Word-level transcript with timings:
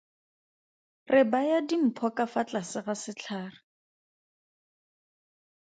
Re 1.11 1.21
baya 1.31 1.59
dimpho 1.69 2.07
ka 2.17 2.25
fa 2.31 2.41
tlase 2.47 2.79
ga 2.85 2.95
setlhare. 3.03 3.59